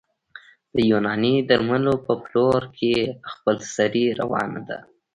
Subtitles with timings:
[0.75, 2.93] د یوناني درملو په پلور کې
[3.31, 4.79] خپلسري روانه ده